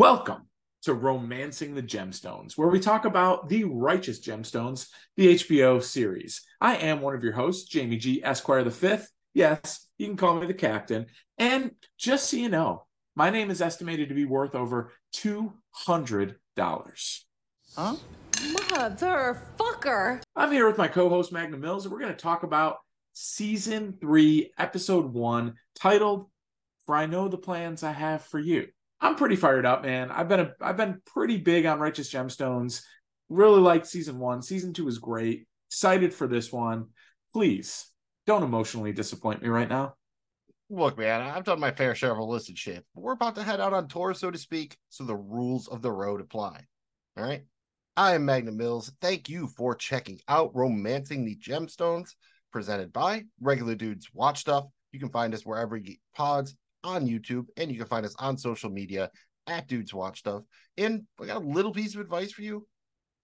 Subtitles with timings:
[0.00, 0.48] Welcome
[0.84, 4.88] to Romancing the Gemstones, where we talk about the Righteous Gemstones,
[5.18, 6.40] the HBO series.
[6.58, 8.24] I am one of your hosts, Jamie G.
[8.24, 9.10] Esquire the Fifth.
[9.34, 11.04] Yes, you can call me the captain.
[11.36, 16.34] And just so you know, my name is estimated to be worth over $200.
[17.76, 17.96] Huh?
[18.32, 20.22] Motherfucker.
[20.34, 22.78] I'm here with my co host, Magnum Mills, and we're going to talk about
[23.12, 26.30] season three, episode one, titled
[26.86, 28.68] For I Know the Plans I Have for You.
[29.00, 30.10] I'm pretty fired up, man.
[30.10, 32.82] I've been a, I've been pretty big on Righteous Gemstones.
[33.28, 34.42] Really liked season one.
[34.42, 35.46] Season two is great.
[35.70, 36.86] Excited for this one.
[37.32, 37.86] Please
[38.26, 39.94] don't emotionally disappoint me right now.
[40.68, 43.60] Look, man, I've done my fair share of illicit shit, but we're about to head
[43.60, 46.64] out on tour, so to speak, so the rules of the road apply.
[47.16, 47.42] All right.
[47.96, 48.92] I am Magnum Mills.
[49.00, 52.10] Thank you for checking out Romancing the Gemstones,
[52.52, 54.66] presented by Regular Dudes Watch Stuff.
[54.92, 58.14] You can find us wherever you get pods on YouTube, and you can find us
[58.18, 59.10] on social media
[59.46, 60.42] at Dudes Watch Stuff.
[60.76, 62.66] And I got a little piece of advice for you.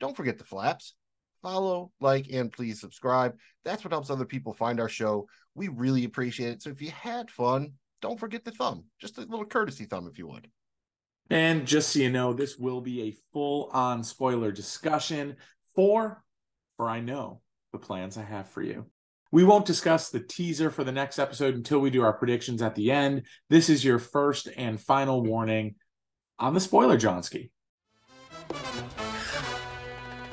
[0.01, 0.95] Don't forget the flaps.
[1.43, 3.34] Follow, like, and please subscribe.
[3.65, 5.29] That's what helps other people find our show.
[5.55, 6.62] We really appreciate it.
[6.62, 8.84] So if you had fun, don't forget the thumb.
[9.01, 10.49] Just a little courtesy thumb, if you would.
[11.31, 15.37] And just so you know, this will be a full on spoiler discussion
[15.75, 16.23] for,
[16.77, 17.41] for I know
[17.73, 18.87] the plans I have for you.
[19.37, 22.75] We won't discuss the teaser for the next episode until we do our predictions at
[22.75, 23.27] the end.
[23.51, 25.75] This is your first and final warning
[26.39, 27.51] on the spoiler, Johnsky.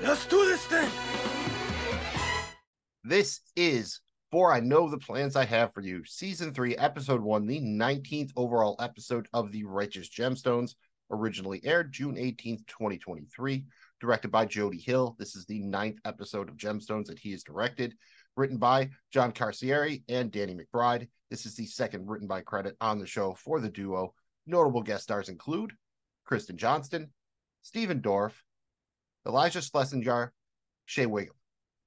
[0.02, 0.90] Let's do this thing.
[3.04, 4.00] This is
[4.32, 8.32] For I Know the Plans I Have for You, Season 3, Episode 1, the 19th
[8.38, 10.76] overall episode of The Righteous Gemstones,
[11.12, 13.66] originally aired June 18th, 2023,
[14.00, 15.17] directed by Jody Hill.
[15.20, 17.95] This is the ninth episode of Gemstones that he has directed,
[18.36, 21.08] written by John Carcieri and Danny McBride.
[21.30, 24.14] This is the second written by credit on the show for the duo.
[24.45, 25.73] Notable guest stars include
[26.26, 27.11] Kristen Johnston,
[27.61, 28.33] Stephen Dorff,
[29.26, 30.33] Elijah Schlesinger,
[30.86, 31.36] Shea Whigham.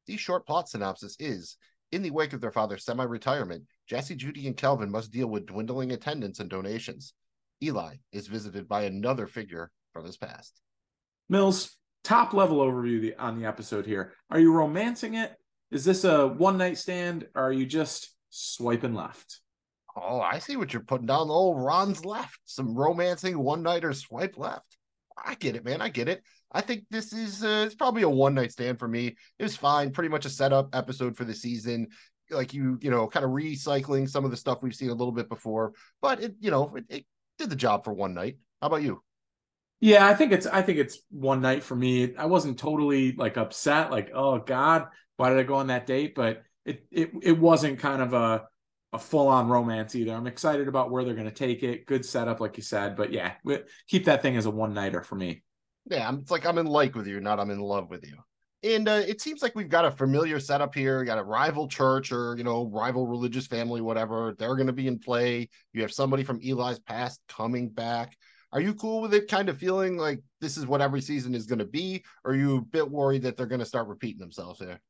[0.06, 1.56] The short plot synopsis is
[1.92, 5.46] In the wake of their father's semi retirement, Jesse, Judy, and Kelvin must deal with
[5.46, 7.12] dwindling attendance and donations.
[7.62, 10.60] Eli is visited by another figure from his past.
[11.28, 14.12] Mills, top level overview on the episode here.
[14.30, 15.36] Are you romancing it?
[15.70, 17.26] Is this a one night stand?
[17.34, 19.40] Or are you just swiping left?
[19.96, 21.28] Oh, I see what you're putting down.
[21.28, 22.38] The old Ron's left.
[22.44, 24.76] Some romancing one nighter swipe left.
[25.22, 25.80] I get it, man.
[25.80, 26.22] I get it.
[26.52, 29.16] I think this is uh, it's probably a one night stand for me.
[29.38, 31.88] It was fine, pretty much a setup episode for the season.
[32.30, 35.12] Like you, you know, kind of recycling some of the stuff we've seen a little
[35.12, 35.72] bit before,
[36.02, 37.06] but it, you know, it, it
[37.38, 38.36] did the job for one night.
[38.60, 39.02] How about you?
[39.80, 42.16] Yeah, I think it's I think it's one night for me.
[42.16, 46.14] I wasn't totally like upset, like oh god, why did I go on that date?
[46.14, 48.46] But it it it wasn't kind of a
[48.92, 50.12] a full on romance either.
[50.12, 51.86] I'm excited about where they're going to take it.
[51.86, 53.34] Good setup, like you said, but yeah,
[53.88, 55.42] keep that thing as a one nighter for me.
[55.88, 58.16] Yeah, I'm, it's like I'm in like with you, not I'm in love with you.
[58.62, 61.00] And uh, it seems like we've got a familiar setup here.
[61.00, 64.34] You got a rival church or you know rival religious family, whatever.
[64.38, 65.48] They're going to be in play.
[65.72, 68.16] You have somebody from Eli's past coming back.
[68.52, 69.28] Are you cool with it?
[69.28, 72.36] Kind of feeling like this is what every season is going to be, or are
[72.36, 74.80] you a bit worried that they're going to start repeating themselves here?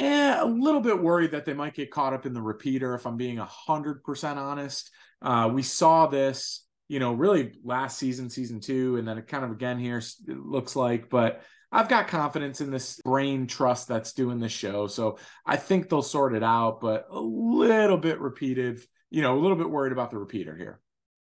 [0.00, 2.94] Eh, a little bit worried that they might get caught up in the repeater.
[2.94, 4.90] If I'm being a hundred percent honest,
[5.22, 9.44] uh, we saw this, you know, really last season, season two, and then it kind
[9.44, 11.08] of again here it looks like.
[11.10, 15.88] But I've got confidence in this brain trust that's doing this show, so I think
[15.88, 16.80] they'll sort it out.
[16.80, 20.80] But a little bit repeated, you know, a little bit worried about the repeater here.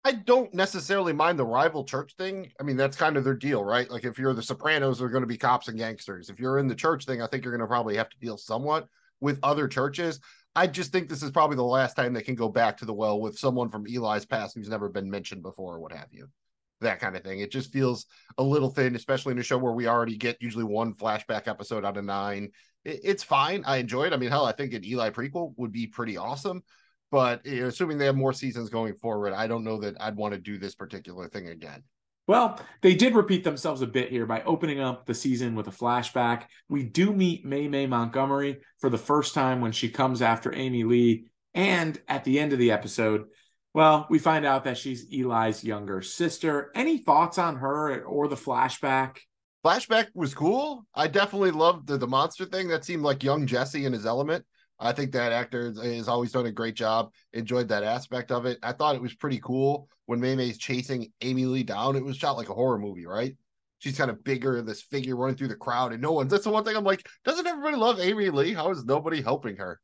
[0.06, 2.52] I don't necessarily mind the rival church thing.
[2.60, 3.90] I mean, that's kind of their deal, right?
[3.90, 6.28] Like if you're the Sopranos, they're going to be cops and gangsters.
[6.28, 8.36] If you're in the church thing, I think you're going to probably have to deal
[8.36, 8.86] somewhat
[9.20, 10.20] with other churches.
[10.54, 12.92] I just think this is probably the last time they can go back to the
[12.92, 16.28] well with someone from Eli's past who's never been mentioned before or what have you.
[16.82, 17.40] That kind of thing.
[17.40, 18.04] It just feels
[18.36, 21.84] a little thin, especially in a show where we already get usually one flashback episode
[21.84, 22.50] out of nine.
[22.84, 23.64] it's fine.
[23.64, 24.12] I enjoy it.
[24.12, 26.62] I mean, hell, I think an Eli prequel would be pretty awesome
[27.14, 30.16] but you know, assuming they have more seasons going forward, I don't know that I'd
[30.16, 31.84] want to do this particular thing again.
[32.26, 35.70] Well, they did repeat themselves a bit here by opening up the season with a
[35.70, 36.46] flashback.
[36.68, 40.82] We do meet May May Montgomery for the first time when she comes after Amy
[40.82, 41.26] Lee.
[41.54, 43.26] And at the end of the episode,
[43.74, 46.72] well, we find out that she's Eli's younger sister.
[46.74, 49.18] Any thoughts on her or the flashback?
[49.64, 50.84] Flashback was cool.
[50.92, 52.66] I definitely loved the, the monster thing.
[52.66, 54.44] That seemed like young Jesse in his element.
[54.84, 57.10] I think that actor has always done a great job.
[57.32, 58.58] Enjoyed that aspect of it.
[58.62, 61.96] I thought it was pretty cool when May May's chasing Amy Lee down.
[61.96, 63.34] It was shot like a horror movie, right?
[63.78, 66.28] She's kind of bigger, this figure running through the crowd, and no one.
[66.28, 68.52] That's the one thing I'm like, doesn't everybody love Amy Lee?
[68.52, 69.80] How is nobody helping her?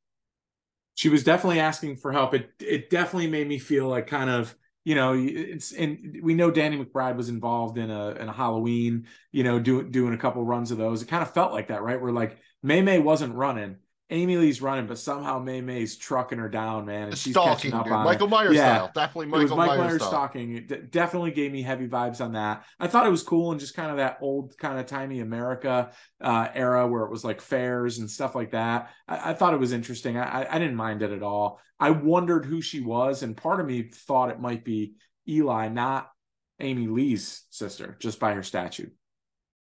[0.94, 2.35] She was definitely asking for help.
[2.35, 4.55] It it definitely made me feel like kind of
[4.85, 9.06] you know, it's and we know Danny McBride was involved in a in a Halloween,
[9.31, 11.02] you know, doing doing a couple runs of those.
[11.02, 12.00] It kind of felt like that, right?
[12.00, 13.76] Where like May May wasn't running.
[14.12, 17.72] Amy Lee's running, but somehow May May's trucking her down, man, and she's stalking, catching
[17.74, 17.92] up dude.
[17.92, 18.26] on Michael.
[18.28, 18.74] Myers Yeah.
[18.74, 18.90] style.
[18.94, 20.56] Definitely It was Michael Mike Myers, stalking.
[20.56, 22.64] It d- definitely gave me heavy vibes on that.
[22.80, 25.92] I thought it was cool and just kind of that old kind of timey America
[26.20, 28.90] uh, era where it was like fairs and stuff like that.
[29.06, 30.16] I, I thought it was interesting.
[30.16, 31.60] I, I, I didn't mind it at all.
[31.78, 34.94] I wondered who she was, and part of me thought it might be
[35.28, 36.10] Eli, not
[36.58, 38.88] Amy Lee's sister, just by her statue.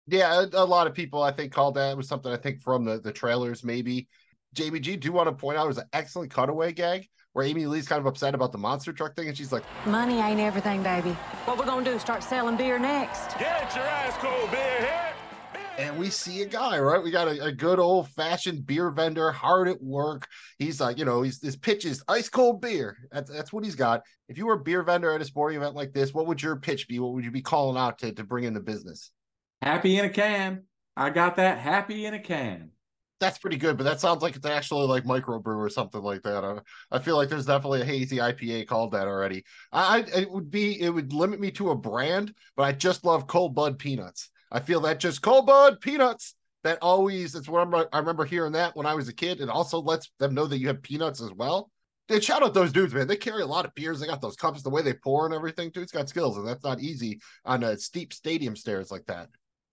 [0.07, 1.91] Yeah, a, a lot of people I think called that.
[1.91, 4.07] It was something I think from the, the trailers, maybe.
[4.53, 7.65] Jamie G, do want to point out it was an excellent cutaway gag where Amy
[7.67, 10.81] Lee's kind of upset about the monster truck thing, and she's like, Money ain't everything,
[10.81, 11.11] baby.
[11.45, 11.99] What we're gonna do?
[11.99, 13.37] Start selling beer next?
[13.37, 15.13] Get your ass cold beer here.
[15.77, 17.01] and we see a guy, right?
[17.01, 20.27] We got a, a good old fashioned beer vendor, hard at work.
[20.57, 22.97] He's like, you know, he's his pitch is ice cold beer.
[23.11, 24.01] That's that's what he's got.
[24.27, 26.55] If you were a beer vendor at a sporting event like this, what would your
[26.55, 26.97] pitch be?
[26.97, 29.11] What would you be calling out to to bring in the business?
[29.61, 30.63] Happy in a can.
[30.97, 32.71] I got that happy in a can.
[33.19, 36.45] That's pretty good, but that sounds like it's actually like microbrew or something like that.
[36.45, 39.43] I, I feel like there's definitely a hazy IPA called that already.
[39.73, 43.27] I it would be it would limit me to a brand, but I just love
[43.27, 44.29] cold bud peanuts.
[44.51, 46.35] I feel that just cold bud peanuts.
[46.63, 49.41] That always it's what I'm, I remember hearing that when I was a kid.
[49.41, 51.71] It also lets them know that you have peanuts as well.
[52.09, 53.07] And shout out those dudes, man.
[53.07, 53.99] They carry a lot of beers.
[53.99, 55.69] They got those cups, the way they pour and everything.
[55.69, 59.29] Dude's got skills, and that's not easy on a steep stadium stairs like that.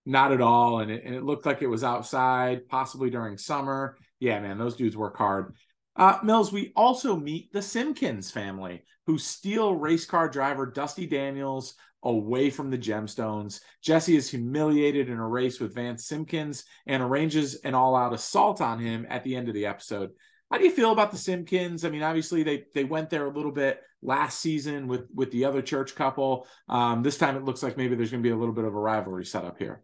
[0.07, 0.79] Not at all.
[0.79, 3.97] And it, and it looked like it was outside, possibly during summer.
[4.21, 5.53] Yeah, man, those dudes work hard.
[5.97, 11.73] Uh, Mills, we also meet the Simpkins family who steal race car driver Dusty Daniels
[12.03, 13.59] away from the gemstones.
[13.81, 18.61] Jesse is humiliated in a race with Vance Simpkins and arranges an all out assault
[18.61, 20.11] on him at the end of the episode.
[20.49, 21.83] How do you feel about the Simpkins?
[21.83, 25.43] I mean, obviously they they went there a little bit last season with with the
[25.43, 26.47] other church couple.
[26.69, 28.73] Um, this time it looks like maybe there's going to be a little bit of
[28.73, 29.83] a rivalry set up here.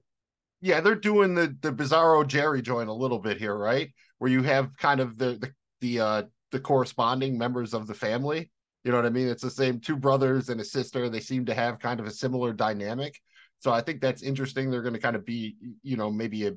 [0.63, 3.92] Yeah, they're doing the the Bizarro Jerry joint a little bit here, right?
[4.19, 8.50] Where you have kind of the the the uh the corresponding members of the family.
[8.86, 9.27] You know what I mean?
[9.27, 11.10] It's the same two brothers and a sister.
[11.10, 13.19] They seem to have kind of a similar dynamic.
[13.60, 14.71] So I think that's interesting.
[14.71, 16.54] They're going to kind of be, you know, maybe a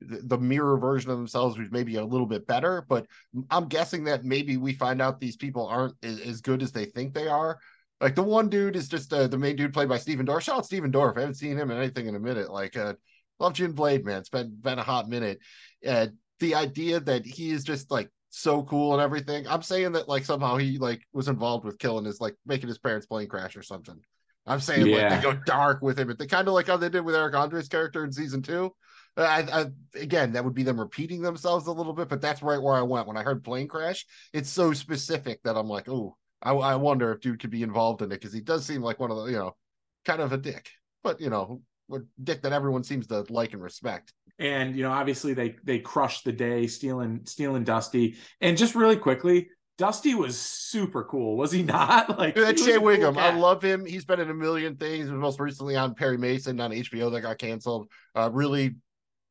[0.00, 2.86] the mirror version of themselves, which maybe a little bit better.
[2.88, 3.06] But
[3.50, 6.86] I'm guessing that maybe we find out these people aren't as, as good as they
[6.86, 7.58] think they are.
[8.00, 10.40] Like the one dude is just uh, the main dude played by Stephen Dorff.
[10.40, 11.18] Shout out Stephen Dorff.
[11.18, 12.50] I haven't seen him in anything in a minute.
[12.50, 12.94] Like uh,
[13.42, 14.18] love Jim Blade, man.
[14.18, 15.38] It's been been a hot minute.
[15.86, 16.08] Uh,
[16.40, 19.46] the idea that he is just like so cool and everything.
[19.46, 22.78] I'm saying that like somehow he like was involved with killing his like making his
[22.78, 24.00] parents plane crash or something.
[24.46, 25.08] I'm saying Yeah.
[25.08, 27.14] like they go dark with him, but they kind of like how they did with
[27.14, 28.74] Eric Andre's character in season two.
[29.16, 29.66] I, I
[30.00, 32.82] again, that would be them repeating themselves a little bit, but that's right where I
[32.82, 34.06] went when I heard plane crash.
[34.32, 38.00] It's so specific that I'm like, oh, I, I wonder if dude could be involved
[38.00, 39.54] in it because he does seem like one of the you know,
[40.06, 40.70] kind of a dick,
[41.04, 41.60] but you know,
[42.22, 44.12] dick that everyone seems to like and respect.
[44.38, 48.96] and you know obviously they they crushed the day stealing stealing dusty and just really
[48.96, 49.48] quickly
[49.78, 53.18] dusty was super cool was he not like Dude, that's Shea cool Whigham.
[53.18, 53.84] I love him.
[53.84, 55.10] He's been in a million things.
[55.10, 57.88] Most recently on Perry Mason on HBO that got canceled.
[58.14, 58.76] Uh, really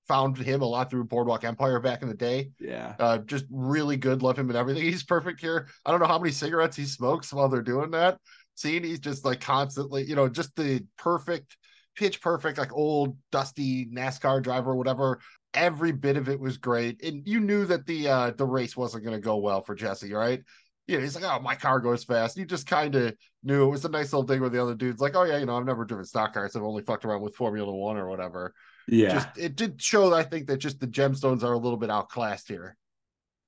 [0.07, 2.49] found him a lot through Boardwalk Empire back in the day.
[2.59, 4.21] yeah Uh, just really good.
[4.23, 4.83] Love him and everything.
[4.83, 5.68] He's perfect here.
[5.85, 8.18] I don't know how many cigarettes he smokes while they're doing that.
[8.56, 11.56] Seeing he's just like constantly, you know, just the perfect,
[12.01, 15.19] pitch perfect, like old dusty NASCAR driver, whatever.
[15.53, 19.03] Every bit of it was great, and you knew that the uh the race wasn't
[19.03, 20.41] going to go well for Jesse, right?
[20.87, 22.37] You know, he's like, oh, my car goes fast.
[22.37, 24.99] You just kind of knew it was a nice little thing where the other dude's
[24.99, 26.55] like, oh yeah, you know, I've never driven stock cars.
[26.55, 28.53] I've only fucked around with Formula One or whatever.
[28.87, 31.91] yeah Just it did show, I think, that just the gemstones are a little bit
[31.91, 32.75] outclassed here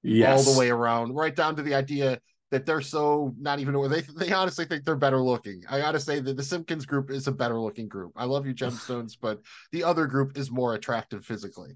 [0.04, 0.46] yes.
[0.46, 2.20] all the way around, right down to the idea
[2.54, 5.64] that they're so not even they they honestly think they're better looking.
[5.70, 8.14] I gotta say that the Simpkins group is a better looking group.
[8.16, 9.42] I love you, Gemstones, but
[9.72, 11.72] the other group is more attractive physically.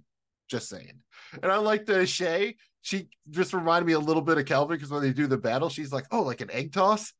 [0.49, 0.99] Just saying.
[1.41, 2.55] And I like the Shay.
[2.81, 5.67] She just reminded me a little bit of Kelvin because when they do the battle,
[5.67, 7.11] she's like, "Oh, like an egg toss."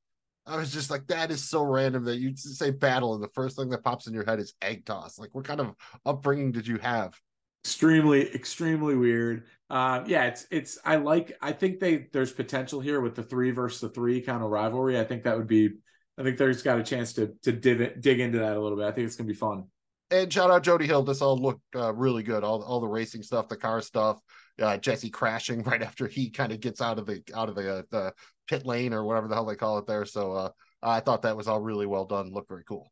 [0.45, 3.57] I was just like, that is so random that you say battle, and the first
[3.57, 5.19] thing that pops in your head is egg toss.
[5.19, 7.19] Like, what kind of upbringing did you have?
[7.67, 13.01] Extremely extremely weird uh yeah it's it's i like i think they there's potential here
[13.01, 15.71] with the three versus the three kind of rivalry i think that would be
[16.17, 18.86] i think there's got a chance to to div- dig into that a little bit
[18.86, 19.65] i think it's gonna be fun
[20.09, 21.03] and shout out Jody Hill.
[21.03, 22.41] This all looked uh, really good.
[22.41, 24.21] All all the racing stuff, the car stuff,
[24.62, 27.79] uh, Jesse crashing right after he kind of gets out of the out of the
[27.79, 28.13] uh, the
[28.47, 30.05] pit lane or whatever the hell they call it there.
[30.05, 30.50] So uh,
[30.81, 32.31] I thought that was all really well done.
[32.31, 32.89] Looked very cool.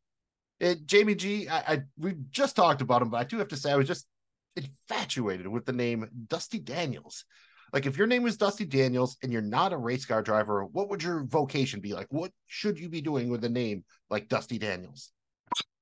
[0.60, 3.58] It, Jamie G, I, I we just talked about him, but I do have to
[3.58, 4.08] say I was just
[4.56, 7.26] infatuated with the name Dusty Daniels.
[7.74, 10.90] Like if your name was Dusty Daniels and you're not a race car driver, what
[10.90, 11.94] would your vocation be?
[11.94, 15.12] Like what should you be doing with a name like Dusty Daniels?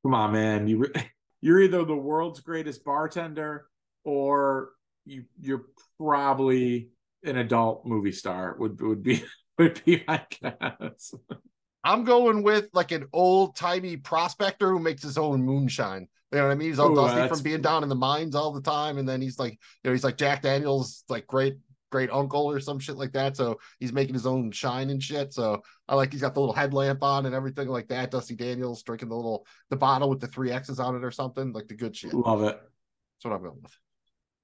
[0.04, 0.68] Come on, man.
[0.68, 0.92] You
[1.42, 3.68] you're either the world's greatest bartender
[4.04, 4.72] or
[5.06, 5.66] you you're
[6.00, 6.90] probably
[7.24, 9.24] an adult movie star would would be
[9.58, 11.14] would be my guess.
[11.84, 16.08] I'm going with like an old timey prospector who makes his own moonshine.
[16.32, 16.70] You know what I mean?
[16.70, 19.08] He's all Ooh, dusty that's- from being down in the mines all the time, and
[19.08, 21.58] then he's like, you know, he's like Jack Daniels, like great
[21.94, 23.38] great uncle or some shit like that.
[23.38, 25.32] So he's making his own shine and shit.
[25.32, 28.10] So I like he's got the little headlamp on and everything like that.
[28.10, 31.54] Dusty Daniels drinking the little the bottle with the three X's on it or something,
[31.54, 32.12] like the good shit.
[32.12, 32.60] Love it.
[32.60, 33.78] That's what I'm going with.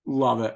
[0.05, 0.55] Love it.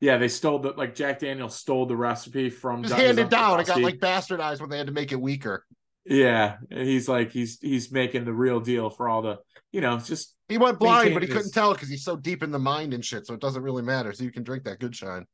[0.00, 3.60] Yeah, they stole the like Jack Daniels stole the recipe from Just handed down.
[3.60, 5.66] It got like bastardized when they had to make it weaker.
[6.06, 9.38] Yeah, he's like he's he's making the real deal for all the
[9.70, 12.50] you know just He went blind, but he couldn't tell because he's so deep in
[12.50, 13.26] the mind and shit.
[13.26, 14.12] So it doesn't really matter.
[14.12, 15.26] So you can drink that good shine.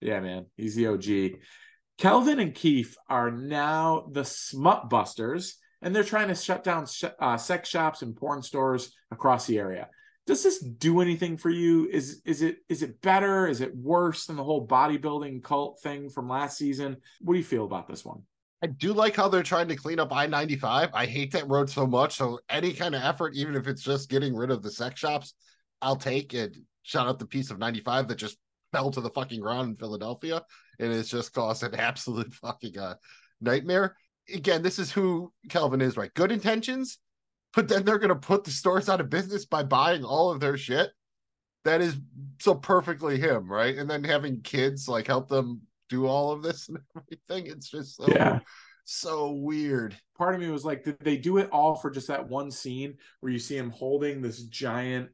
[0.00, 1.40] yeah man he's the OG.
[1.98, 7.04] Kelvin and Keith are now the Smut Busters, and they're trying to shut down sh-
[7.20, 9.88] uh, sex shops and porn stores across the area.
[10.26, 11.88] Does this do anything for you?
[11.90, 13.46] Is is it is it better?
[13.46, 16.96] Is it worse than the whole bodybuilding cult thing from last season?
[17.20, 18.22] What do you feel about this one?
[18.64, 20.88] I do like how they're trying to clean up I 95.
[20.94, 22.16] I hate that road so much.
[22.16, 25.34] So any kind of effort, even if it's just getting rid of the sex shops,
[25.82, 26.56] I'll take it.
[26.82, 28.38] Shout out the piece of 95 that just
[28.72, 30.40] fell to the fucking ground in Philadelphia.
[30.78, 32.94] And it's just caused an absolute fucking uh,
[33.42, 33.96] nightmare.
[34.32, 36.14] Again, this is who Kelvin is, right?
[36.14, 36.98] Good intentions,
[37.52, 40.40] but then they're going to put the stores out of business by buying all of
[40.40, 40.88] their shit.
[41.64, 41.98] That is
[42.40, 43.76] so perfectly him, right?
[43.76, 45.60] And then having kids like help them
[45.94, 47.50] do all of this and everything.
[47.52, 48.40] It's just so Yeah.
[48.84, 49.96] so weird.
[50.16, 52.94] part of me was like, did they do it all for just that one scene
[53.20, 55.08] where you see him holding this giant,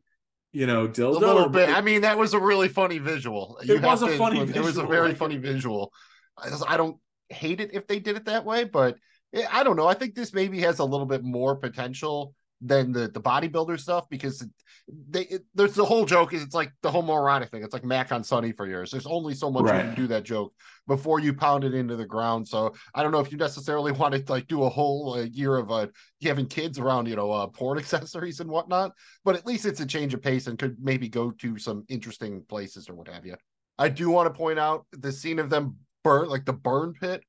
[0.53, 1.21] you know, A dildo?
[1.21, 1.69] little Or- bit.
[1.71, 3.59] I mean, that was a really funny visual.
[3.63, 5.93] It was have a funny It was a very funny visual.
[6.37, 6.97] I I don't
[7.29, 8.97] hate it if they did it that way, but
[9.33, 9.87] eh, I don't know.
[9.87, 14.09] I think this maybe has a little bit more potential than the the bodybuilder stuff
[14.11, 14.47] because
[15.09, 17.63] they it, there's the whole joke is it's like the homoerotic thing.
[17.63, 18.91] It's like Mac on Sunny for years.
[18.91, 20.53] There's only so much you can do that joke
[20.87, 22.47] before you pound it into the ground.
[22.47, 25.57] So I don't know if you necessarily want to like do a whole uh, year
[25.57, 25.87] of uh,
[26.23, 28.93] having kids around you know uh, porn accessories and whatnot.
[29.25, 32.43] But at least it's a change of pace and could maybe go to some interesting
[32.49, 33.37] places or what have you.
[33.79, 37.23] I do want to point out the scene of them burn like the burn pit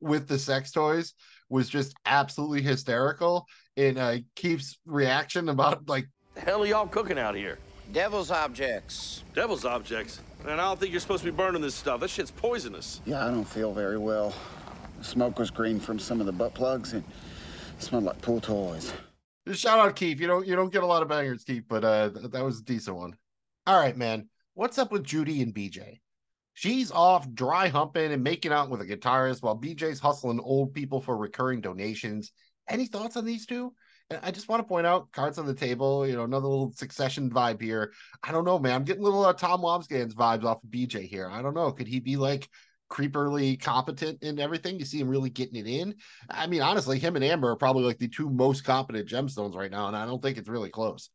[0.00, 1.14] with the sex toys
[1.48, 3.46] was just absolutely hysterical.
[3.76, 7.58] And uh, Keith's reaction about like The hell are y'all cooking out here?
[7.92, 9.22] Devil's objects.
[9.34, 10.20] Devil's objects.
[10.42, 12.00] And I don't think you're supposed to be burning this stuff.
[12.00, 13.00] That shit's poisonous.
[13.04, 14.34] Yeah, I don't feel very well.
[14.98, 18.40] The smoke was green from some of the butt plugs and it smelled like pool
[18.40, 18.92] toys.
[19.46, 20.20] Just shout out Keith.
[20.20, 22.60] You don't you don't get a lot of bangers, Keith, but uh th- that was
[22.60, 23.16] a decent one.
[23.66, 24.28] All right, man.
[24.54, 26.00] What's up with Judy and BJ?
[26.54, 31.00] She's off dry humping and making out with a guitarist while BJ's hustling old people
[31.00, 32.32] for recurring donations.
[32.68, 33.72] Any thoughts on these two?
[34.10, 36.72] And I just want to point out cards on the table, you know, another little
[36.72, 37.92] succession vibe here.
[38.22, 38.74] I don't know, man.
[38.74, 41.28] I'm getting little uh, Tom Wambsgans vibes off of BJ here.
[41.30, 41.72] I don't know.
[41.72, 42.48] Could he be like
[42.90, 44.78] creeperly competent in everything?
[44.78, 45.94] You see him really getting it in.
[46.28, 49.70] I mean, honestly, him and Amber are probably like the two most competent gemstones right
[49.70, 51.08] now, and I don't think it's really close.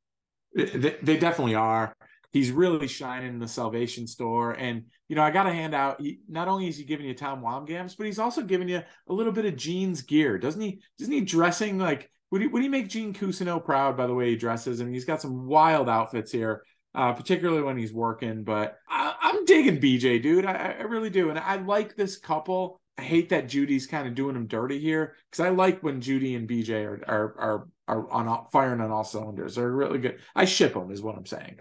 [0.55, 1.95] They, they definitely are.
[2.33, 6.01] He's really shining in the Salvation store, and you know I got to hand out.
[6.01, 9.13] He, not only is he giving you Tom Wambsgans, but he's also giving you a
[9.13, 10.81] little bit of Gene's gear, doesn't he?
[10.97, 12.11] Doesn't he dressing like?
[12.31, 14.81] Would he would he make Gene Cousineau proud by the way he dresses?
[14.81, 18.43] I mean, he's got some wild outfits here, uh, particularly when he's working.
[18.43, 20.45] But I, I'm digging BJ, dude.
[20.45, 22.81] I, I really do, and I like this couple.
[22.97, 26.35] I hate that Judy's kind of doing him dirty here because I like when Judy
[26.35, 29.55] and BJ are are are are on all, firing on all cylinders.
[29.55, 30.19] They're really good.
[30.35, 31.59] I ship them, is what I'm saying.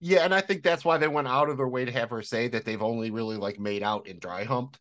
[0.00, 2.22] Yeah, and I think that's why they went out of their way to have her
[2.22, 4.78] say that they've only really like made out and dry humped.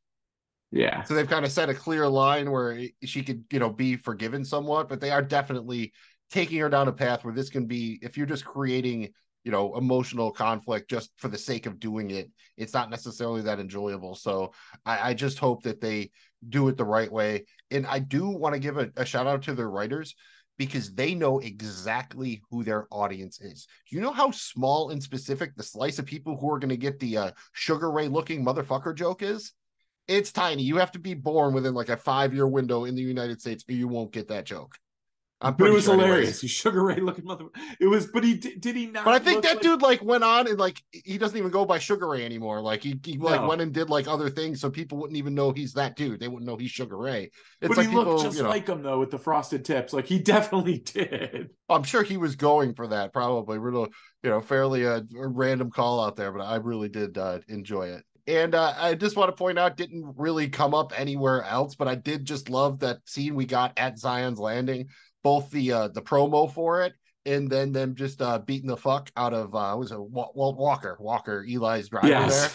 [0.71, 3.95] Yeah, So they've kind of set a clear line where she could, you know, be
[3.95, 5.93] forgiven somewhat, but they are definitely
[6.31, 9.13] taking her down a path where this can be, if you're just creating,
[9.45, 13.59] you know, emotional conflict just for the sake of doing it, it's not necessarily that
[13.59, 14.15] enjoyable.
[14.15, 14.51] So
[14.85, 16.11] I, I just hope that they
[16.49, 17.45] do it the right way.
[17.71, 20.13] And I do want to give a, a shout out to their writers
[20.57, 23.67] because they know exactly who their audience is.
[23.89, 26.77] Do you know how small and specific the slice of people who are going to
[26.77, 29.53] get the uh, Sugar Ray looking motherfucker joke is?
[30.07, 30.63] It's tiny.
[30.63, 33.63] You have to be born within like a five year window in the United States,
[33.67, 34.77] or you won't get that joke.
[35.41, 36.39] I'm but it was sure hilarious.
[36.41, 37.45] He Sugar Ray looking mother.
[37.79, 39.03] It was, but he did, did he not?
[39.03, 41.65] But I think that like- dude like went on and like he doesn't even go
[41.65, 42.61] by Sugar Ray anymore.
[42.61, 43.47] Like he, he like No.
[43.49, 46.19] went and did like other things, so people wouldn't even know he's that dude.
[46.21, 47.31] They wouldn't know he's Sugar Ray.
[47.61, 48.49] It's But like he looked just you know.
[48.49, 49.91] like him though with the frosted tips.
[49.91, 51.49] Like he definitely did.
[51.69, 53.11] I'm sure he was going for that.
[53.11, 53.87] Probably, real,
[54.23, 57.87] you know, fairly a, a random call out there, but I really did uh, enjoy
[57.89, 58.03] it.
[58.27, 61.87] And uh, I just want to point out, didn't really come up anywhere else, but
[61.87, 64.87] I did just love that scene we got at Zion's Landing,
[65.25, 66.93] both the uh, the promo for it
[67.25, 70.95] and then them just uh, beating the fuck out of uh, was it Walt Walker?
[70.99, 72.41] Walker, Eli's driver yes.
[72.41, 72.51] there.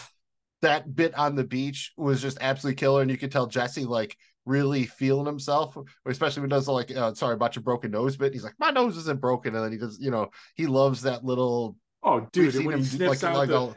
[0.61, 4.15] That bit on the beach was just absolutely killer, and you could tell Jesse like
[4.45, 8.31] really feeling himself, especially when he does like, uh, sorry about your broken nose bit.
[8.31, 11.25] He's like, my nose isn't broken, and then he does, you know, he loves that
[11.25, 11.75] little.
[12.03, 12.65] Oh, dude!
[12.65, 13.75] When he sniffs like, out like the, all...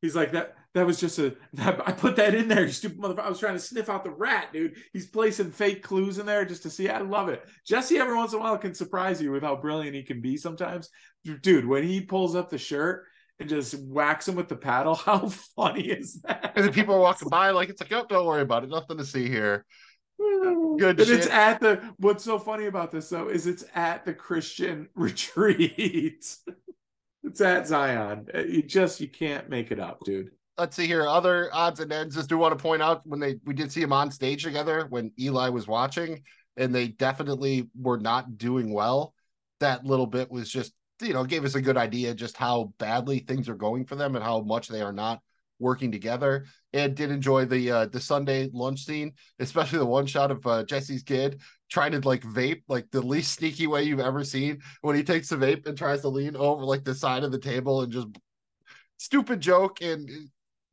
[0.00, 1.36] he's like that that was just a.
[1.58, 3.20] I put that in there, you stupid motherfucker.
[3.20, 4.76] I was trying to sniff out the rat, dude.
[4.92, 6.88] He's placing fake clues in there just to see.
[6.88, 7.44] I love it.
[7.64, 10.36] Jesse every once in a while can surprise you with how brilliant he can be
[10.36, 10.90] sometimes.
[11.42, 13.04] Dude, when he pulls up the shirt
[13.38, 16.52] and just whacks him with the paddle, how funny is that?
[16.56, 18.70] And then people are walking by like it's like, oh, don't worry about it.
[18.70, 19.64] Nothing to see here.
[20.18, 20.98] Good.
[20.98, 21.18] And shit.
[21.18, 21.94] it's at the.
[21.98, 26.36] What's so funny about this though is it's at the Christian retreat.
[27.22, 28.26] it's at Zion.
[28.34, 31.06] You just you can't make it up, dude let's see here.
[31.06, 32.14] Other odds and ends.
[32.14, 34.86] Just do want to point out when they we did see him on stage together
[34.88, 36.22] when Eli was watching,
[36.56, 39.14] and they definitely were not doing well.
[39.60, 43.20] That little bit was just you know gave us a good idea just how badly
[43.20, 45.20] things are going for them and how much they are not
[45.58, 46.46] working together.
[46.72, 50.64] And did enjoy the uh, the Sunday lunch scene, especially the one shot of uh,
[50.64, 54.94] Jesse's kid trying to like vape like the least sneaky way you've ever seen when
[54.94, 57.82] he takes the vape and tries to lean over like the side of the table
[57.82, 58.08] and just
[58.96, 60.08] stupid joke and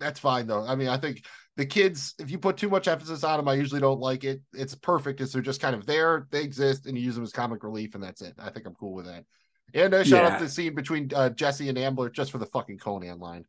[0.02, 0.66] that's fine though.
[0.66, 1.24] I mean, I think
[1.56, 4.42] the kids, if you put too much emphasis on them, I usually don't like it.
[4.54, 7.32] It's perfect as they're just kind of there, they exist, and you use them as
[7.32, 8.34] comic relief, and that's it.
[8.40, 9.26] I think I'm cool with that.
[9.74, 10.34] And uh, shout yeah.
[10.34, 13.46] out the scene between uh, Jesse and Amber just for the fucking Conan line.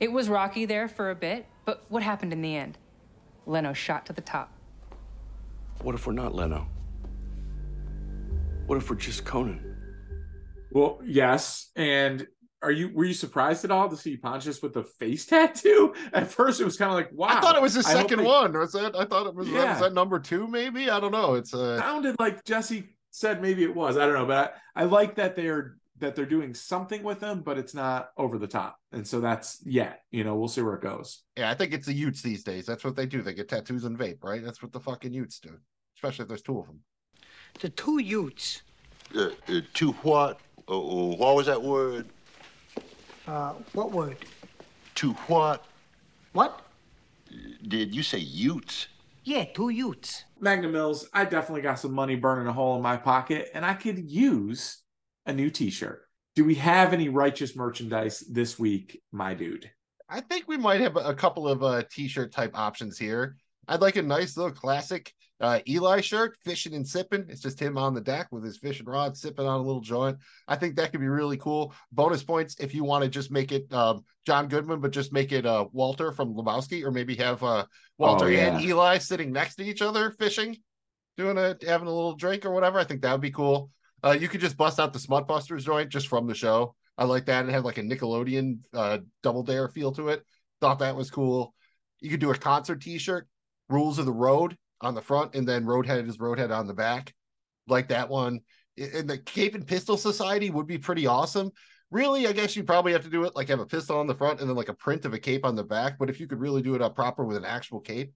[0.00, 2.78] It was rocky there for a bit, but what happened in the end?
[3.46, 4.52] Leno shot to the top.
[5.82, 6.66] What if we're not Leno?
[8.66, 9.76] What if we're just Conan?
[10.70, 12.26] Well, yes, and
[12.62, 15.94] are you were you surprised at all to see Pontius with the face tattoo?
[16.12, 17.28] At first, it was kind of like, wow.
[17.28, 18.24] I thought it was his second they...
[18.24, 18.52] one.
[18.52, 18.96] Was that?
[18.96, 19.48] I thought it was.
[19.48, 19.72] Yeah.
[19.72, 20.46] Was that number two?
[20.46, 21.34] Maybe I don't know.
[21.34, 21.78] It's uh...
[21.78, 23.96] sounded like Jesse said maybe it was.
[23.96, 27.42] I don't know, but I, I like that they're that they're doing something with them,
[27.42, 28.78] but it's not over the top.
[28.92, 31.22] And so that's yeah, you know, we'll see where it goes.
[31.36, 32.66] Yeah, I think it's the Utes these days.
[32.66, 33.22] That's what they do.
[33.22, 34.44] They get tattoos and vape, right?
[34.44, 35.56] That's what the fucking Utes do.
[35.96, 36.80] Especially if there's two of them.
[37.60, 38.62] The two Utes.
[39.14, 40.40] Uh, uh, two what?
[40.70, 42.08] Uh, what was that word?
[43.28, 44.16] Uh, what word?
[44.94, 45.62] To what?
[46.32, 46.62] What?
[47.68, 48.86] Did you say Utes?
[49.22, 50.24] Yeah, two Utes.
[50.40, 53.74] Magnum Mills, I definitely got some money burning a hole in my pocket, and I
[53.74, 54.78] could use
[55.26, 56.08] a new T-shirt.
[56.36, 59.70] Do we have any righteous merchandise this week, my dude?
[60.08, 63.36] I think we might have a couple of uh, T-shirt type options here.
[63.66, 67.26] I'd like a nice little classic uh, Eli shirt, fishing and sipping.
[67.28, 70.18] It's just him on the deck with his fishing rod, sipping on a little joint.
[70.48, 71.74] I think that could be really cool.
[71.92, 75.32] Bonus points if you want to just make it um, John Goodman, but just make
[75.32, 77.66] it uh, Walter from Lebowski, or maybe have uh,
[77.98, 78.56] Walter oh, yeah.
[78.56, 80.56] and Eli sitting next to each other fishing,
[81.16, 82.78] doing a having a little drink or whatever.
[82.78, 83.70] I think that would be cool.
[84.02, 86.74] Uh, you could just bust out the Smut Busters joint just from the show.
[86.96, 87.48] I like that.
[87.48, 90.24] It had like a Nickelodeon uh, double dare feel to it.
[90.60, 91.54] Thought that was cool.
[92.00, 93.28] You could do a concert T-shirt,
[93.68, 97.14] Rules of the Road on the front, and then Roadhead is Roadhead on the back,
[97.66, 98.40] like that one.
[98.76, 101.50] And the Cape and Pistol Society would be pretty awesome.
[101.90, 104.14] Really, I guess you probably have to do it like have a pistol on the
[104.14, 105.98] front and then like a print of a cape on the back.
[105.98, 108.12] But if you could really do it up proper with an actual cape,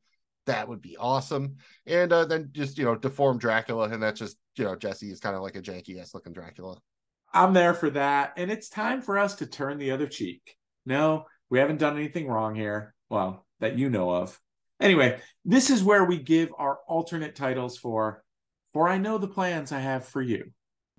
[0.46, 1.56] that would be awesome.
[1.86, 5.20] And uh, then just you know deform Dracula, and that's just you know Jesse is
[5.20, 6.78] kind of like a janky ass looking Dracula.
[7.32, 10.56] I'm there for that, and it's time for us to turn the other cheek.
[10.84, 12.94] No, we haven't done anything wrong here.
[13.08, 14.38] Well, that you know of.
[14.80, 18.24] Anyway, this is where we give our alternate titles for
[18.72, 20.50] For I Know the Plans I Have for You.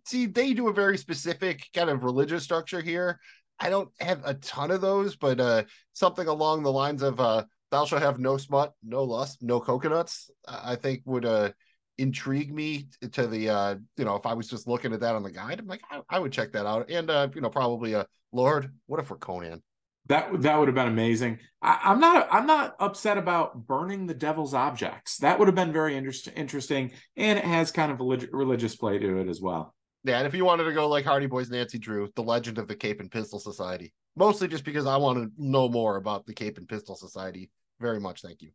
[0.05, 3.19] See, they do a very specific kind of religious structure here.
[3.59, 7.43] I don't have a ton of those, but uh something along the lines of uh
[7.71, 11.51] thou shalt have no smut, no lust, no coconuts, I think would uh
[11.97, 15.21] intrigue me to the uh you know if i was just looking at that on
[15.21, 17.93] the guide i'm like i, I would check that out and uh you know probably
[17.93, 19.61] a uh, lord what if we're Conan
[20.07, 21.39] that that would have been amazing.
[21.61, 25.17] I, am not I'm not upset about burning the devil's objects.
[25.17, 28.75] That would have been very inter- interesting, and it has kind of a leg- religious
[28.75, 29.73] play to it as well.
[30.03, 32.67] Yeah, and if you wanted to go like Hardy Boys, Nancy Drew, the Legend of
[32.67, 36.33] the Cape and Pistol Society, mostly just because I want to know more about the
[36.33, 37.49] Cape and Pistol Society.
[37.79, 38.51] Very much, thank you.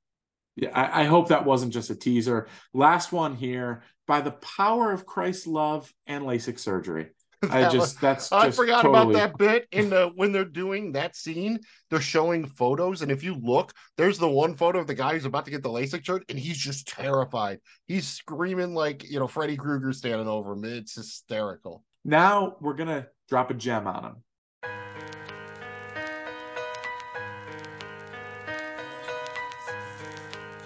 [0.56, 2.48] Yeah, I, I hope that wasn't just a teaser.
[2.74, 3.82] Last one here.
[4.06, 7.08] By the power of Christ's love and LASIK surgery.
[7.51, 9.14] I just that's I just forgot totally...
[9.14, 13.22] about that bit in the when they're doing that scene, they're showing photos, and if
[13.22, 16.05] you look, there's the one photo of the guy who's about to get the LASIK
[16.05, 17.61] shirt, and he's just terrified.
[17.87, 20.64] He's screaming like you know Freddy Krueger standing over him.
[20.64, 21.85] It's hysterical.
[22.05, 24.16] Now we're gonna drop a gem on him.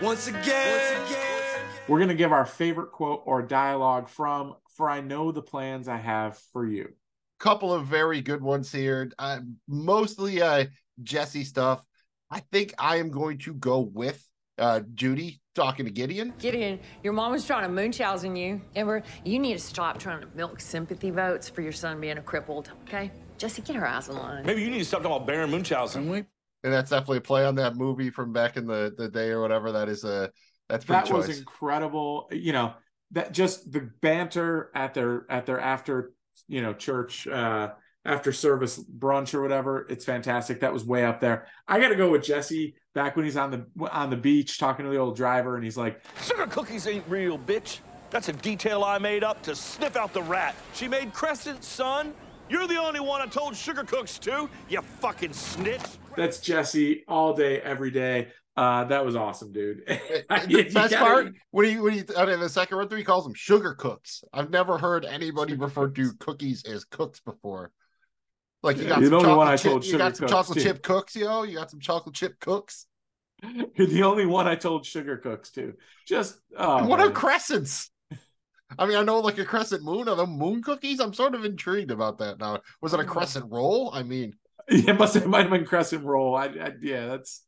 [0.00, 1.22] Once again.
[1.88, 5.88] We're going to give our favorite quote or dialogue from For I Know the Plans
[5.88, 6.92] I Have for You.
[7.38, 9.10] Couple of very good ones here.
[9.18, 10.66] Uh, mostly uh,
[11.02, 11.82] Jesse stuff.
[12.30, 14.24] I think I am going to go with
[14.58, 16.32] uh, Judy talking to Gideon.
[16.38, 18.60] Gideon, your mom was trying to Munchausen you.
[18.76, 22.22] Amber, you need to stop trying to milk sympathy votes for your son being a
[22.22, 23.10] crippled, okay?
[23.38, 24.46] Jesse, get her eyes in line.
[24.46, 26.26] Maybe you need to stop talking about Baron Munchausen.
[26.64, 29.40] And that's definitely a play on that movie from back in the, the day or
[29.42, 29.72] whatever.
[29.72, 30.30] That is a
[30.68, 31.26] that's pretty That choice.
[31.26, 32.28] was incredible.
[32.30, 32.74] You know,
[33.12, 36.12] that just the banter at their at their after,
[36.48, 37.70] you know, church uh
[38.04, 39.86] after service brunch or whatever.
[39.88, 40.60] It's fantastic.
[40.60, 41.46] That was way up there.
[41.68, 44.84] I got to go with Jesse back when he's on the on the beach talking
[44.84, 47.78] to the old driver and he's like, Sugar cookies ain't real, bitch.
[48.10, 50.54] That's a detail I made up to sniff out the rat.
[50.74, 52.12] She made Crescent, son.
[52.48, 55.80] You're the only one I told sugar cooks to, you fucking snitch.
[56.16, 58.28] that's Jesse all day every day.
[58.56, 59.82] Uh that was awesome, dude.
[59.86, 63.24] the best part when he when he out in the second run through, he calls
[63.24, 64.24] them sugar cooks.
[64.32, 67.70] I've never heard anybody refer to cookies as cooks before.
[68.62, 70.64] Like you got You're some the I chocolate chip, you got some cooks, chocolate too.
[70.64, 71.42] chip cooks, yo.
[71.42, 72.86] You got some chocolate chip cooks.
[73.74, 75.74] You're the only one I told sugar cooks to.
[76.06, 77.90] Just oh, what are crescents?
[78.78, 80.08] I mean, I know like a crescent moon.
[80.08, 81.00] Are the moon cookies?
[81.00, 82.60] I'm sort of intrigued about that now.
[82.80, 83.90] Was it a crescent roll?
[83.92, 84.34] I mean,
[84.68, 86.34] it must have might have been crescent roll.
[86.34, 87.42] I, I yeah, that's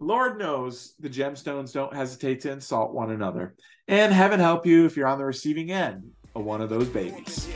[0.00, 3.56] Lord knows the gemstones don't hesitate to insult one another.
[3.88, 7.48] And heaven help you if you're on the receiving end of one of those babies.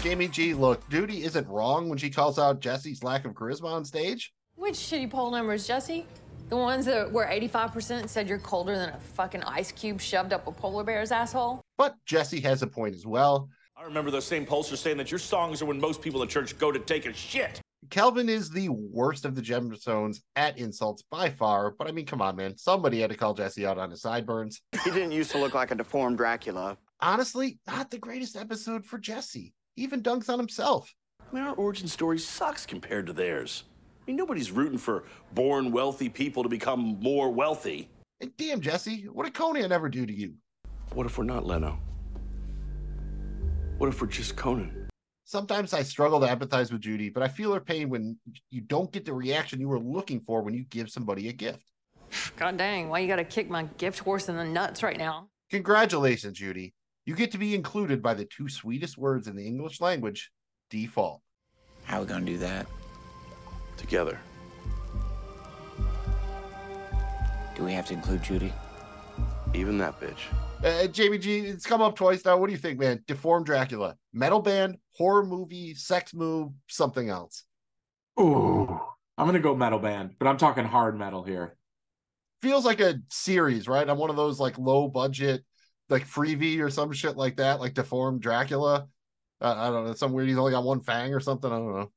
[0.00, 3.84] Jamie G, look, Judy isn't wrong when she calls out Jesse's lack of charisma on
[3.84, 4.32] stage.
[4.54, 6.06] Which shitty poll numbers, Jesse?
[6.48, 10.46] The ones that were 85% said you're colder than a fucking ice cube shoved up
[10.46, 11.60] a polar bear's asshole?
[11.76, 13.48] But Jesse has a point as well.
[13.78, 16.58] I remember those same pollsters saying that your songs are when most people at church
[16.58, 17.60] go to take a shit.
[17.90, 22.22] Kelvin is the worst of the gemstones at insults by far, but I mean, come
[22.22, 22.56] on, man.
[22.56, 24.62] Somebody had to call Jesse out on his sideburns.
[24.82, 26.78] He didn't used to look like a deformed Dracula.
[27.00, 29.52] Honestly, not the greatest episode for Jesse.
[29.76, 30.94] Even dunks on himself.
[31.20, 33.64] I mean, our origin story sucks compared to theirs.
[34.00, 37.90] I mean, nobody's rooting for born wealthy people to become more wealthy.
[38.22, 40.34] And damn, Jesse, what did Conan ever do to you?
[40.94, 41.78] What if we're not Leno?
[43.78, 44.88] What if we're just Conan?
[45.24, 48.16] Sometimes I struggle to empathize with Judy, but I feel her pain when
[48.50, 51.64] you don't get the reaction you were looking for when you give somebody a gift.
[52.36, 55.28] God dang, why you gotta kick my gift horse in the nuts right now?
[55.50, 56.72] Congratulations, Judy.
[57.04, 60.30] You get to be included by the two sweetest words in the English language
[60.70, 61.20] default.
[61.84, 62.66] How we gonna do that?
[63.76, 64.18] Together.
[67.54, 68.52] Do we have to include Judy?
[69.56, 70.18] Even that bitch.
[70.62, 72.36] Uh, Jamie G, it's come up twice now.
[72.36, 73.02] What do you think, man?
[73.06, 77.44] Deformed Dracula, metal band, horror movie, sex move, something else.
[78.20, 78.78] Ooh,
[79.16, 81.56] I'm gonna go metal band, but I'm talking hard metal here.
[82.42, 83.88] Feels like a series, right?
[83.88, 85.42] I'm one of those like low budget,
[85.88, 88.88] like freebie or some shit like that, like Deformed Dracula.
[89.40, 90.28] Uh, I don't know, some weird.
[90.28, 91.50] He's only got one fang or something.
[91.50, 91.92] I don't know.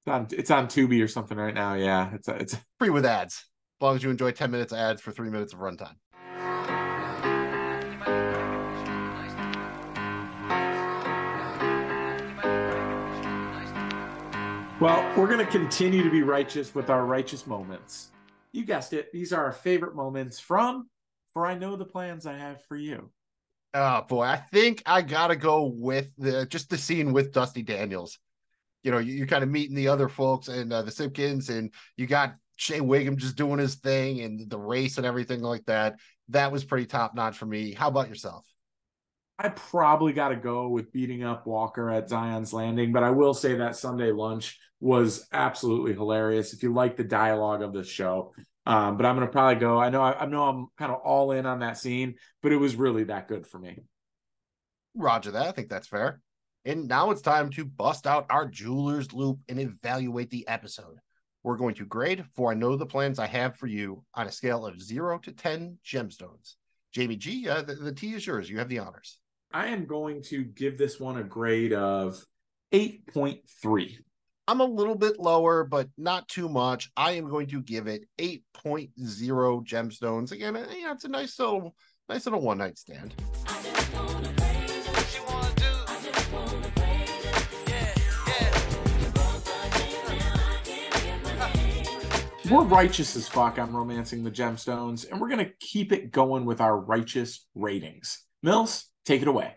[0.00, 1.74] It's on, it's on Tubi or something right now.
[1.74, 5.00] Yeah, it's it's Free with ads, as long as you enjoy ten minutes of ads
[5.00, 5.94] for three minutes of runtime.
[14.84, 18.10] Well, we're going to continue to be righteous with our righteous moments.
[18.52, 19.10] You guessed it.
[19.14, 20.90] These are our favorite moments from
[21.32, 23.10] For I Know the Plans I Have for You.
[23.72, 28.18] Oh boy, I think I gotta go with the just the scene with Dusty Daniels.
[28.82, 31.72] You know, you, you kind of meeting the other folks and uh, the Simpkins, and
[31.96, 35.94] you got Shane Whigham just doing his thing and the race and everything like that.
[36.28, 37.72] That was pretty top notch for me.
[37.72, 38.44] How about yourself?
[39.38, 43.34] I probably got to go with beating up Walker at Zion's Landing, but I will
[43.34, 46.52] say that Sunday lunch was absolutely hilarious.
[46.52, 48.32] If you like the dialogue of the show,
[48.66, 49.78] um, but I'm going to probably go.
[49.78, 52.56] I know I, I know I'm kind of all in on that scene, but it
[52.56, 53.82] was really that good for me.
[54.94, 55.46] Roger that.
[55.48, 56.20] I think that's fair.
[56.64, 60.98] And now it's time to bust out our jeweler's loop and evaluate the episode.
[61.42, 64.32] We're going to grade for I know the plans I have for you on a
[64.32, 66.54] scale of zero to 10 gemstones.
[66.92, 68.48] Jamie G, uh, the, the T is yours.
[68.48, 69.18] You have the honors.
[69.54, 72.20] I am going to give this one a grade of
[72.72, 73.98] 8.3.
[74.48, 76.90] I'm a little bit lower, but not too much.
[76.96, 78.90] I am going to give it 8.0
[79.64, 80.32] gemstones.
[80.32, 81.76] Again, eh, you know, it's a nice little,
[82.08, 83.14] nice little one night stand.
[92.50, 96.44] We're righteous as fuck on romancing the gemstones, and we're going to keep it going
[96.44, 98.23] with our righteous ratings.
[98.44, 99.54] Mills, take it away.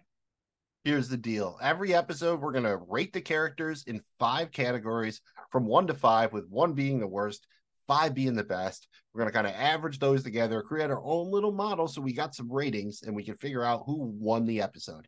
[0.86, 1.60] Here's the deal.
[1.62, 5.20] Every episode, we're going to rate the characters in five categories
[5.52, 7.48] from one to five, with one being the worst,
[7.86, 8.88] five being the best.
[9.12, 12.14] We're going to kind of average those together, create our own little model so we
[12.14, 15.06] got some ratings and we can figure out who won the episode.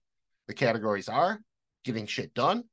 [0.50, 1.40] The categories are
[1.86, 2.66] getting shit done.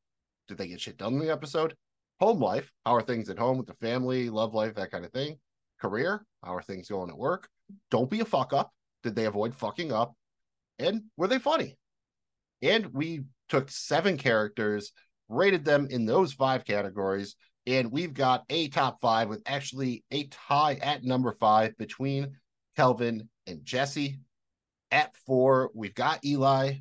[0.48, 1.76] Did they get shit done in the episode?
[2.18, 2.72] Home life.
[2.84, 5.38] How are things at home with the family, love life, that kind of thing?
[5.80, 6.26] Career.
[6.42, 7.48] How are things going at work?
[7.92, 8.72] Don't be a fuck up.
[9.04, 10.16] Did they avoid fucking up?
[10.78, 11.76] And were they funny?
[12.62, 14.92] And we took seven characters,
[15.28, 17.36] rated them in those five categories,
[17.66, 22.36] and we've got a top five with actually a tie at number five between
[22.76, 24.20] Kelvin and Jesse.
[24.90, 26.74] At four, we've got Eli.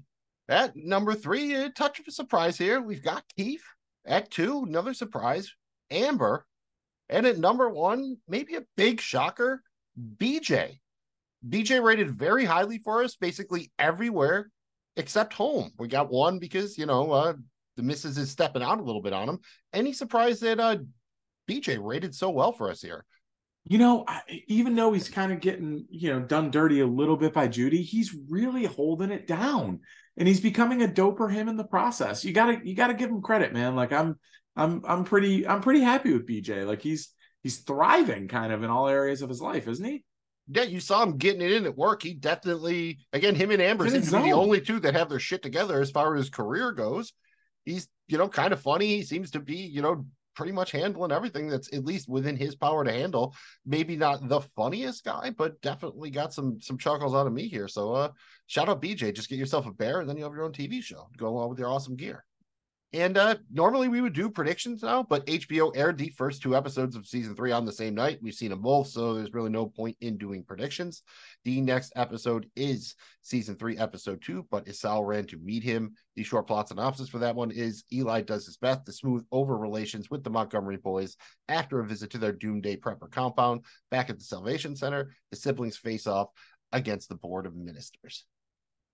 [0.48, 2.82] At number three, a touch of a surprise here.
[2.82, 3.64] We've got Keith.
[4.06, 5.52] At two, another surprise,
[5.90, 6.46] Amber.
[7.10, 9.64] And at number one, maybe a big shocker,
[10.18, 10.80] BJ.
[11.48, 14.50] BJ rated very highly for us, basically everywhere
[14.98, 15.72] except home.
[15.78, 17.34] We got one because, you know, uh,
[17.76, 19.40] the missus is stepping out a little bit on him.
[19.74, 20.78] Any surprise that uh,
[21.50, 23.06] BJ rated so well for us here?
[23.66, 24.06] You know,
[24.48, 27.82] even though he's kind of getting, you know, done dirty a little bit by Judy,
[27.82, 29.80] he's really holding it down
[30.18, 32.24] and he's becoming a doper him in the process.
[32.24, 33.76] You gotta, you gotta give him credit, man.
[33.76, 34.20] Like I'm,
[34.56, 36.66] I'm, I'm pretty, I'm pretty happy with BJ.
[36.66, 37.10] Like he's,
[37.42, 40.04] he's thriving kind of in all areas of his life, isn't he?
[40.48, 42.04] Yeah, you saw him getting it in at work.
[42.04, 45.20] He definitely, again, him and Amber seem to be the only two that have their
[45.20, 47.14] shit together as far as career goes.
[47.64, 48.88] He's, you know, kind of funny.
[48.88, 50.06] He seems to be, you know,
[50.36, 53.34] pretty much handling everything that's at least within his power to handle.
[53.66, 57.68] Maybe not the funniest guy, but definitely got some some chuckles out of me here.
[57.68, 58.10] So, uh,
[58.46, 59.16] shout out BJ.
[59.16, 61.08] Just get yourself a bear, and then you have your own TV show.
[61.18, 62.24] Go along with your awesome gear.
[62.94, 66.96] And uh, normally we would do predictions now, but HBO aired the first two episodes
[66.96, 68.20] of season three on the same night.
[68.22, 71.04] We've seen them both, so there's really no point in doing predictions.
[71.44, 75.94] The next episode is season three, episode two, but Esau ran to meet him.
[76.16, 79.58] The short plot synopsis for that one is Eli does his best to smooth over
[79.58, 81.18] relations with the Montgomery boys
[81.50, 85.12] after a visit to their Doomsday Prepper compound back at the Salvation Center.
[85.32, 86.30] The siblings face off
[86.72, 88.26] against the Board of Ministers.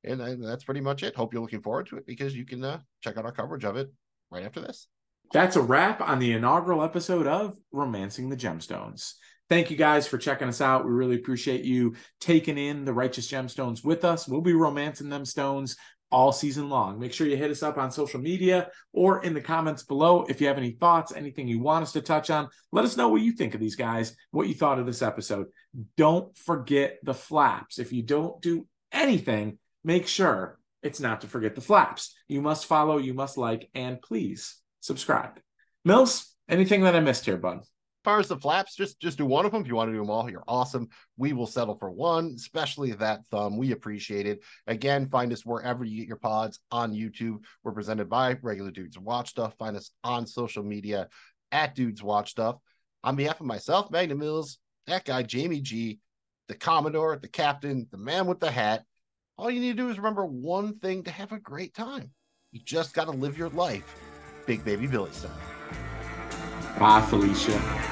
[0.03, 1.15] And, and that's pretty much it.
[1.15, 3.77] Hope you're looking forward to it because you can uh, check out our coverage of
[3.77, 3.91] it
[4.31, 4.87] right after this.
[5.33, 9.13] That's a wrap on the inaugural episode of Romancing the Gemstones.
[9.49, 10.85] Thank you guys for checking us out.
[10.85, 14.27] We really appreciate you taking in the Righteous Gemstones with us.
[14.27, 15.75] We'll be romancing them stones
[16.11, 16.99] all season long.
[16.99, 20.41] Make sure you hit us up on social media or in the comments below if
[20.41, 22.49] you have any thoughts, anything you want us to touch on.
[22.71, 25.47] Let us know what you think of these guys, what you thought of this episode.
[25.95, 27.79] Don't forget the flaps.
[27.79, 32.15] If you don't do anything, make sure it's not to forget the flaps.
[32.27, 35.39] You must follow, you must like, and please subscribe.
[35.85, 37.59] Mills, anything that I missed here, bud?
[37.59, 39.61] As far as the flaps, just just do one of them.
[39.61, 40.89] If you want to do them all, you're awesome.
[41.17, 43.57] We will settle for one, especially that thumb.
[43.57, 44.41] We appreciate it.
[44.65, 47.43] Again, find us wherever you get your pods on YouTube.
[47.63, 49.55] We're presented by Regular Dudes Watch Stuff.
[49.59, 51.09] Find us on social media
[51.51, 52.55] at Dudes Watch Stuff.
[53.03, 55.99] On behalf of myself, Magnum Mills, that guy, Jamie G,
[56.47, 58.83] the Commodore, the Captain, the man with the hat,
[59.41, 62.11] all you need to do is remember one thing to have a great time.
[62.51, 63.99] You just got to live your life,
[64.45, 65.31] Big Baby Billy style.
[66.77, 67.90] Bye, Felicia.